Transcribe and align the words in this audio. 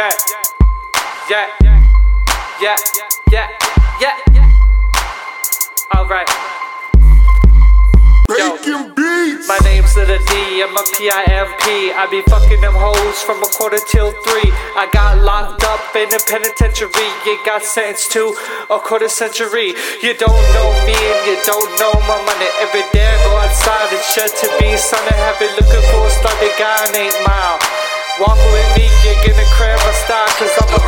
Yeah, 0.00 0.08
yeah, 1.28 1.52
yeah, 2.56 2.76
yeah, 3.28 3.48
yeah, 4.00 4.16
yeah. 4.32 4.48
Alright. 5.94 6.24
Yo. 8.32 8.56
Beats. 8.96 9.44
My 9.44 9.60
name's 9.60 9.94
Little 9.96 10.16
D, 10.24 10.64
I'm 10.64 10.72
a 10.72 10.80
P-I-M-P 10.96 11.92
I 11.92 12.08
be 12.08 12.22
fucking 12.32 12.62
them 12.62 12.72
hoes 12.72 13.20
from 13.20 13.44
a 13.44 13.48
quarter 13.52 13.76
till 13.92 14.16
three. 14.24 14.48
I 14.72 14.88
got 14.90 15.20
locked 15.20 15.64
up 15.68 15.84
in 15.92 16.08
a 16.08 16.20
penitentiary. 16.24 17.12
You 17.28 17.36
got 17.44 17.60
sentenced 17.60 18.10
to 18.12 18.32
a 18.72 18.80
quarter 18.80 19.12
century. 19.12 19.76
You 20.00 20.16
don't 20.16 20.44
know 20.56 20.68
me 20.88 20.96
and 20.96 21.20
you 21.28 21.36
don't 21.44 21.68
know 21.76 21.92
my 22.08 22.16
money. 22.24 22.48
Every 22.64 22.88
day 22.96 23.04
I 23.04 23.16
go 23.28 23.36
outside 23.36 23.92
and 23.92 24.04
shut 24.16 24.32
to 24.32 24.48
be 24.56 24.80
Son 24.80 25.04
of 25.04 25.12
heaven 25.12 25.52
looking 25.60 25.84
for 25.92 26.08
a 26.08 26.10
started 26.16 26.56
guy 26.56 26.88
8 26.88 27.28
Mile 27.28 27.89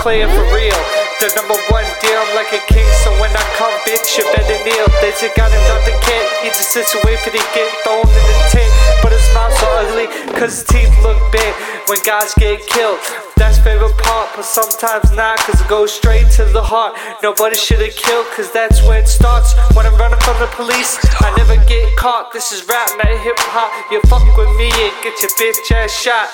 Player 0.00 0.32
for 0.32 0.48
real. 0.56 0.80
The 1.20 1.28
number 1.36 1.60
one 1.68 1.84
deal, 2.00 2.16
I'm 2.16 2.32
like 2.32 2.48
a 2.56 2.64
king 2.72 2.88
So 3.04 3.12
when 3.20 3.28
I 3.36 3.44
come, 3.60 3.76
bitch, 3.84 4.16
you 4.16 4.24
better 4.32 4.56
kneel. 4.64 4.88
They 5.04 5.12
just 5.12 5.36
got 5.36 5.52
him 5.52 5.60
the 5.84 5.92
kid 6.00 6.24
He 6.40 6.48
just 6.48 6.72
sits 6.72 6.96
wait 7.04 7.20
for 7.20 7.28
the 7.28 7.44
get 7.52 7.68
thrown 7.84 8.08
in 8.08 8.24
the 8.24 8.36
tent 8.48 8.72
But 9.04 9.12
his 9.12 9.20
mouth 9.36 9.52
so 9.60 9.68
ugly 9.76 10.08
Cause 10.40 10.56
his 10.56 10.64
teeth 10.64 10.88
look 11.04 11.20
big. 11.28 11.52
When 11.92 12.00
guys 12.08 12.32
get 12.40 12.64
killed 12.64 12.96
That's 13.36 13.60
favorite 13.60 13.92
part, 14.00 14.32
but 14.32 14.48
sometimes 14.48 15.12
not 15.12 15.36
Cause 15.44 15.60
it 15.60 15.68
goes 15.68 15.92
straight 15.92 16.32
to 16.40 16.48
the 16.48 16.64
heart. 16.64 16.96
Nobody 17.22 17.60
should've 17.60 17.92
killed 17.92 18.24
Cause 18.32 18.50
that's 18.50 18.80
where 18.88 19.04
it 19.04 19.08
starts. 19.08 19.52
When 19.76 19.84
I'm 19.84 20.00
running 20.00 20.20
from 20.24 20.40
the 20.40 20.48
police 20.56 20.96
I 21.20 21.28
never 21.36 21.60
get 21.68 21.84
caught. 22.00 22.32
This 22.32 22.56
is 22.56 22.64
rap, 22.64 22.88
not 22.96 23.12
hip 23.20 23.36
hop. 23.52 23.68
You 23.92 24.00
fuck 24.08 24.24
with 24.24 24.48
me 24.56 24.72
and 24.72 24.96
get 25.04 25.20
your 25.20 25.28
bitch 25.36 25.68
ass 25.76 25.92
shot. 25.92 26.32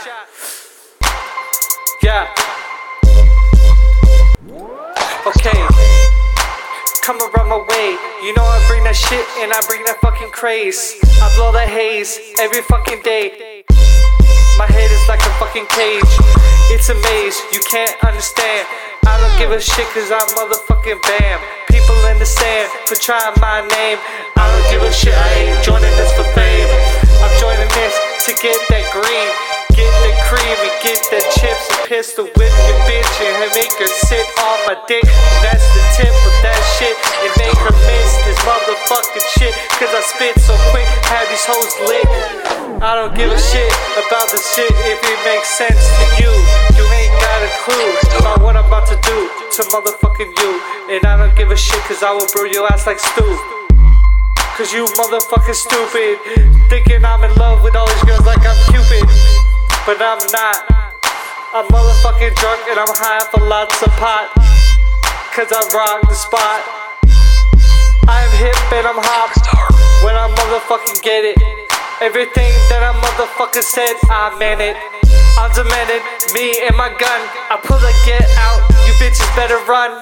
Yeah. 2.06 2.30
Okay. 5.26 5.58
Come 7.02 7.18
around 7.18 7.50
my 7.50 7.58
way. 7.58 7.98
You 8.22 8.30
know 8.38 8.46
I 8.46 8.62
bring 8.70 8.86
that 8.86 8.94
shit 8.94 9.26
and 9.42 9.50
I 9.50 9.58
bring 9.66 9.82
that 9.82 9.98
fucking 9.98 10.30
craze. 10.30 10.94
I 11.18 11.26
blow 11.34 11.50
that 11.50 11.66
haze 11.66 12.14
every 12.38 12.62
fucking 12.62 13.02
day. 13.02 13.66
My 14.54 14.70
head 14.70 14.86
is 14.86 15.02
like 15.10 15.18
a 15.26 15.32
fucking 15.42 15.66
cage. 15.74 16.06
It's 16.70 16.94
a 16.94 16.96
maze, 17.10 17.42
you 17.50 17.58
can't 17.66 17.90
understand. 18.06 18.70
I 19.02 19.18
don't 19.18 19.34
give 19.34 19.50
a 19.50 19.58
shit 19.58 19.90
cause 19.90 20.14
I'm 20.14 20.30
motherfucking 20.38 21.02
bam. 21.02 21.42
People 21.74 21.98
understand 22.06 22.70
for 22.86 22.94
trying 22.94 23.34
my 23.42 23.66
name. 23.66 23.98
I 24.38 24.46
don't 24.46 24.66
give 24.70 24.86
a 24.86 24.94
shit, 24.94 25.10
I 25.10 25.28
ain't 25.42 25.58
joining 25.66 25.90
this 25.98 26.14
for 26.14 26.26
fame. 26.38 26.70
I'm 27.18 27.34
joining 27.42 27.66
this 27.74 27.94
to 28.26 28.32
get 28.38 28.54
that 28.70 28.86
green. 28.94 29.30
Get 29.74 29.92
the 30.06 30.14
cream 30.30 30.56
and 30.62 30.76
get 30.86 31.02
the 31.10 31.20
chips 31.36 31.66
and 31.68 31.82
pistol 31.84 32.24
whip 32.24 32.54
your 32.64 32.80
bitch 32.88 33.14
and 33.20 33.52
make 33.52 33.74
her 33.76 33.90
sit 34.08 34.24
on 34.40 34.45
dick. 34.84 35.04
That's 35.40 35.64
the 35.72 35.82
tip 35.96 36.12
of 36.12 36.34
that 36.44 36.60
shit 36.76 36.96
It 37.24 37.32
make 37.40 37.56
her 37.56 37.72
miss 37.88 38.10
this 38.28 38.40
motherfucking 38.44 39.26
shit. 39.36 39.52
Cause 39.80 39.92
I 39.92 40.02
spit 40.04 40.34
so 40.40 40.52
quick, 40.72 40.84
have 41.08 41.26
these 41.32 41.46
hoes 41.48 41.72
lit. 41.88 42.06
I 42.84 42.92
don't 42.92 43.16
give 43.16 43.32
a 43.32 43.40
shit 43.40 43.72
about 43.96 44.28
the 44.28 44.40
shit 44.40 44.68
if 44.68 45.00
it 45.00 45.18
makes 45.24 45.48
sense 45.48 45.80
to 45.80 46.04
you. 46.20 46.32
You 46.76 46.84
ain't 46.84 47.14
got 47.16 47.40
a 47.40 47.50
clue 47.64 47.90
about 48.20 48.44
what 48.44 48.56
I'm 48.56 48.68
about 48.68 48.84
to 48.92 48.98
do 49.00 49.16
to 49.56 49.60
motherfucking 49.72 50.32
you. 50.36 50.50
And 50.92 51.00
I 51.06 51.16
don't 51.16 51.34
give 51.36 51.50
a 51.50 51.56
shit 51.56 51.80
cause 51.88 52.02
I 52.02 52.12
will 52.12 52.28
brew 52.36 52.50
your 52.52 52.68
ass 52.68 52.86
like 52.86 53.00
stew. 53.00 53.32
Cause 54.60 54.72
you 54.72 54.84
motherfucking 54.96 55.56
stupid. 55.56 56.20
Thinking 56.68 57.04
I'm 57.04 57.24
in 57.24 57.32
love 57.36 57.62
with 57.64 57.76
all 57.76 57.88
these 57.88 58.04
girls 58.04 58.24
like 58.26 58.44
I'm 58.44 58.56
Cupid. 58.72 59.08
But 59.88 60.00
I'm 60.00 60.20
not. 60.32 60.76
I'm 61.54 61.64
motherfucking 61.68 62.34
drunk 62.36 62.68
and 62.68 62.78
I'm 62.78 62.92
high 62.92 63.24
for 63.30 63.40
lots 63.40 63.80
of 63.82 63.88
pot. 63.96 64.45
Cause 65.36 65.52
I 65.52 65.60
rock 65.76 66.00
the 66.08 66.16
spot. 66.16 66.64
I'm 68.08 68.32
hip 68.40 68.56
and 68.72 68.88
I'm 68.88 68.96
hop. 68.96 69.28
When 70.00 70.16
I 70.16 70.32
motherfucking 70.32 71.04
get 71.04 71.28
it. 71.28 71.36
Everything 72.00 72.48
that 72.72 72.80
I 72.80 72.96
motherfucking 73.04 73.60
said, 73.60 74.00
I 74.08 74.32
meant 74.40 74.64
it. 74.64 74.80
I'm 75.36 75.52
demanded, 75.52 76.00
me 76.32 76.56
and 76.64 76.72
my 76.72 76.88
gun. 76.88 77.20
I 77.52 77.60
pull 77.60 77.76
a 77.76 77.92
get 78.08 78.24
out. 78.40 78.64
You 78.88 78.96
bitches 78.96 79.28
better 79.36 79.60
run. 79.68 80.00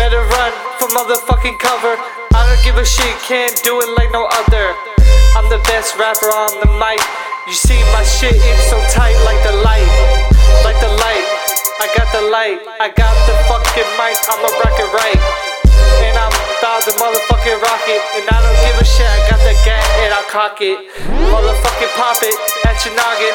Better 0.00 0.24
run 0.32 0.52
for 0.80 0.88
motherfucking 0.96 1.60
cover. 1.60 2.00
I 2.32 2.48
don't 2.48 2.64
give 2.64 2.80
a 2.80 2.88
shit, 2.88 3.20
can't 3.20 3.52
do 3.68 3.84
it 3.84 3.90
like 4.00 4.16
no 4.16 4.24
other. 4.32 4.72
I'm 5.36 5.52
the 5.52 5.60
best 5.68 6.00
rapper 6.00 6.32
on 6.32 6.56
the 6.64 6.72
mic. 6.80 7.04
You 7.44 7.52
see 7.52 7.84
my 7.92 8.00
shit, 8.00 8.32
it's 8.32 8.72
so 8.72 8.80
tight 8.96 9.20
like 9.28 9.44
the 9.44 9.60
light. 9.60 9.92
Like 10.64 10.80
the 10.80 10.88
light. 10.88 11.44
I 11.84 11.92
got 11.92 12.08
the 12.16 12.24
light. 12.32 12.64
I 12.80 12.88
got 12.88 13.12
the 13.28 13.36
fucking 13.44 13.90
mic. 14.00 14.03
Cock 20.34 20.60
it. 20.60 20.90
Motherfucking 21.30 21.94
pop 21.94 22.18
it 22.26 22.34
at 22.66 22.74
your 22.82 22.90
noggin. 22.98 23.34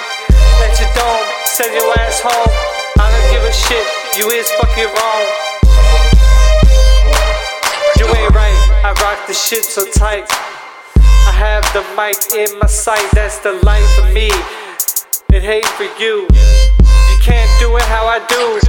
At 0.60 0.76
your 0.84 0.92
dome. 1.00 1.28
Send 1.46 1.72
your 1.72 1.88
ass 1.96 2.20
home. 2.20 2.52
I 3.00 3.08
don't 3.08 3.28
give 3.32 3.40
a 3.40 3.56
shit. 3.56 3.88
You 4.20 4.28
is 4.36 4.52
fucking 4.60 4.92
wrong. 5.00 5.26
You 7.96 8.04
ain't 8.20 8.36
right. 8.36 8.59
I 8.84 8.92
rock 9.00 9.26
the 9.28 9.34
shit 9.34 9.64
so 9.64 9.88
tight. 9.96 10.28
I 11.00 11.32
have 11.32 11.64
the 11.72 11.88
mic 11.96 12.20
in 12.36 12.59
my 12.59 12.68
sight. 12.68 13.08
That's 13.14 13.40
the 13.40 13.54
life 13.64 13.88
for 13.96 14.12
me. 14.12 14.28
And 15.32 15.42
hate 15.42 15.72
for 15.80 15.88
you. 16.04 16.28
You 16.28 17.18
can't 17.24 17.52
do 17.64 17.78
it 17.78 17.88
how 17.88 18.12
I 18.12 18.20
do. 18.28 18.59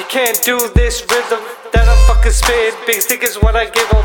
You 0.00 0.08
can't 0.08 0.40
do 0.42 0.56
this 0.72 1.04
rhythm 1.12 1.44
that 1.74 1.84
I'm 1.84 2.00
fucking 2.08 2.32
spitting. 2.32 2.72
Big 2.86 3.02
stick 3.02 3.22
is 3.22 3.36
what 3.36 3.54
I 3.54 3.66
give 3.66 3.92
'em 3.92 4.04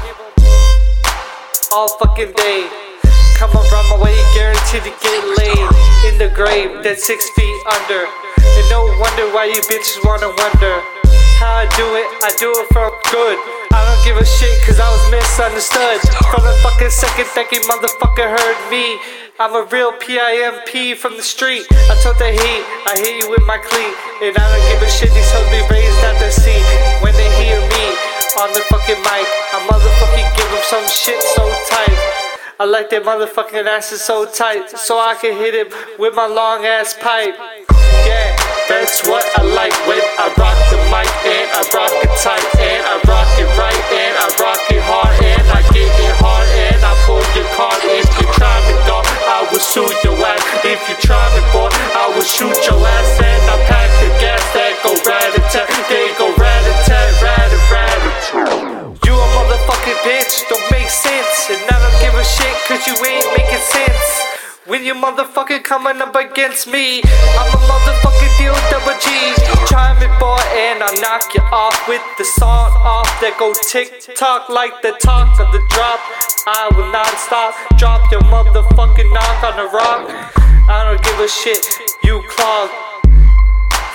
all 1.71 1.87
fucking 1.99 2.33
day. 2.33 2.86
Come 3.37 3.53
around 3.53 3.85
my 3.93 4.01
way, 4.01 4.17
guaranteed 4.33 4.81
to 4.81 4.93
get 4.97 5.21
laid 5.37 5.69
in 6.09 6.17
the 6.17 6.25
grave 6.33 6.81
that's 6.81 7.05
six 7.05 7.29
feet 7.37 7.57
under. 7.69 8.09
And 8.41 8.65
no 8.73 8.89
wonder 8.97 9.29
why 9.29 9.45
you 9.45 9.61
bitches 9.69 10.01
wanna 10.01 10.33
wonder 10.33 10.81
how 11.37 11.61
I 11.61 11.69
do 11.77 11.85
it. 11.93 12.09
I 12.25 12.33
do 12.41 12.49
it 12.49 12.65
for 12.73 12.89
good. 13.13 13.37
I 13.69 13.85
don't 13.85 14.01
give 14.01 14.17
a 14.17 14.25
shit 14.25 14.57
cause 14.65 14.81
I 14.81 14.89
was 14.89 15.05
misunderstood. 15.13 16.01
From 16.33 16.49
the 16.49 16.55
fucking 16.65 16.89
second 16.89 17.29
that 17.37 17.45
you 17.53 17.61
motherfucker 17.69 18.25
heard 18.25 18.59
me. 18.73 18.97
I'm 19.37 19.53
a 19.53 19.69
real 19.69 19.93
PIMP 20.01 20.97
from 20.97 21.13
the 21.13 21.21
street. 21.21 21.69
I 21.69 21.93
took 22.01 22.17
the 22.17 22.33
heat, 22.33 22.63
I 22.89 22.97
hit 22.97 23.21
you 23.21 23.29
with 23.29 23.45
my 23.45 23.61
cleat. 23.61 23.93
And 24.25 24.33
I 24.33 24.45
don't 24.49 24.65
give 24.65 24.81
a 24.81 24.89
shit, 24.89 25.13
these 25.13 25.29
hoes 25.29 25.45
be 25.53 25.61
raised 25.69 26.01
at 26.01 26.17
the 26.17 26.33
sea. 26.33 26.57
When 27.05 27.13
they 27.13 27.29
hear 27.37 27.61
me 27.61 27.85
on 28.41 28.49
the 28.57 28.65
fucking 28.65 28.97
mic, 29.05 29.29
I 29.53 29.61
motherfucking 29.69 30.25
give 30.33 30.49
them 30.49 30.65
some 30.65 30.85
shit 30.89 31.21
so 31.21 31.45
tight. 31.69 32.26
I 32.59 32.65
like 32.65 32.89
that 32.89 33.03
motherfucking 33.03 33.67
asses 33.67 34.01
so 34.01 34.25
tight, 34.25 34.71
so 34.71 34.97
I 34.97 35.13
can 35.13 35.37
hit 35.37 35.53
it 35.53 35.71
with 35.99 36.15
my 36.15 36.25
long 36.25 36.65
ass 36.65 36.97
pipe. 36.99 37.35
Yeah, 38.01 38.33
that's 38.67 39.05
what 39.07 39.21
I 39.37 39.43
like 39.43 39.77
when 39.85 40.01
I 40.01 40.33
rock 40.33 40.57
the 40.73 40.81
mic 40.89 41.05
and 41.29 41.45
I 41.53 41.61
rock 41.77 41.93
it 42.01 42.09
tight 42.17 42.41
and 42.57 42.81
I 42.81 42.97
cause 62.67 62.83
you 62.85 62.93
ain't 62.99 63.25
making 63.31 63.63
sense. 63.63 64.07
When 64.67 64.83
you 64.83 64.93
motherfucking 64.93 65.63
coming 65.63 66.01
up 66.01 66.13
against 66.15 66.67
me, 66.67 66.99
I'm 66.99 67.49
a 67.55 67.59
motherfucking 67.63 68.33
deal 68.35 68.51
double 68.67 68.99
G. 68.99 69.07
Try 69.71 69.95
me, 69.95 70.07
boy, 70.19 70.35
and 70.51 70.83
I'll 70.83 70.99
knock 70.99 71.33
you 71.33 71.39
off 71.55 71.79
with 71.87 72.03
the 72.19 72.25
song 72.25 72.75
off 72.83 73.07
that 73.23 73.39
go 73.39 73.55
tick 73.71 74.03
tock 74.19 74.49
like 74.49 74.81
the 74.81 74.91
talk 74.99 75.39
of 75.39 75.47
the 75.55 75.63
drop. 75.71 76.03
I 76.43 76.67
will 76.75 76.91
not 76.91 77.07
stop. 77.23 77.55
Drop 77.79 78.11
your 78.11 78.21
motherfucking 78.27 79.13
knock 79.15 79.39
on 79.47 79.55
the 79.55 79.71
rock. 79.71 80.11
I 80.67 80.83
don't 80.83 81.01
give 81.01 81.19
a 81.23 81.29
shit, 81.31 81.63
you 82.03 82.21
clog. 82.27 82.67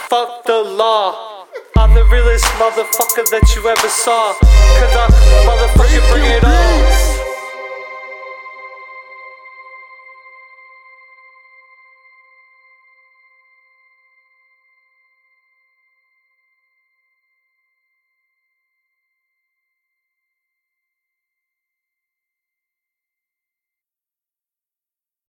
Fuck 0.09 0.45
the 0.47 0.65
law. 0.65 1.45
I'm 1.77 1.93
the 1.93 2.05
realest 2.09 2.45
motherfucker 2.57 3.29
that 3.29 3.53
you 3.53 3.69
ever 3.69 3.89
saw. 3.89 4.33
Cause 4.81 4.97
I'm 4.97 5.13